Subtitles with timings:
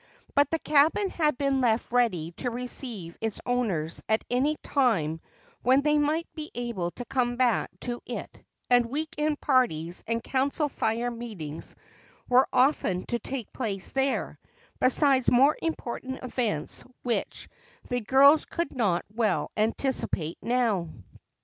[0.33, 5.21] But the cabin had been left ready to receive its owners at any time
[5.61, 10.23] when they might be able to come back to it and week end parties and
[10.23, 11.75] Council Fire meetings
[12.27, 14.39] were often to take place there,
[14.79, 17.47] besides more important events which
[17.87, 20.89] the girls could not well anticipate now.